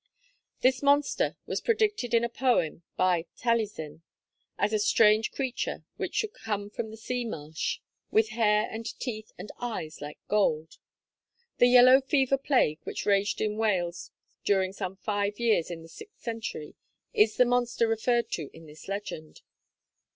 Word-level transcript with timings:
This 0.61 0.81
monster 0.81 1.37
was 1.45 1.61
predicted 1.61 2.15
in 2.15 2.23
a 2.23 2.27
poem 2.27 2.81
by 2.97 3.27
Taliesin, 3.37 4.01
as 4.57 4.73
a 4.73 4.79
'strange 4.79 5.29
creature' 5.31 5.85
which 5.97 6.15
should 6.15 6.33
come 6.33 6.71
from 6.71 6.89
the 6.89 6.97
sea 6.97 7.23
marsh, 7.23 7.77
with 8.09 8.29
hair 8.29 8.67
and 8.71 8.99
teeth 8.99 9.31
and 9.37 9.51
eyes 9.59 10.01
like 10.01 10.17
gold. 10.27 10.79
The 11.59 11.67
yellow 11.67 12.01
fever 12.01 12.39
plague, 12.39 12.79
which 12.83 13.05
raged 13.05 13.41
in 13.41 13.57
Wales 13.57 14.09
during 14.43 14.73
some 14.73 14.95
five 14.95 15.39
years 15.39 15.69
in 15.69 15.83
the 15.83 15.87
sixth 15.87 16.19
century, 16.23 16.73
is 17.13 17.37
the 17.37 17.45
monster 17.45 17.87
referred 17.87 18.31
to 18.31 18.49
in 18.57 18.65
this 18.65 18.87
legend. 18.87 19.41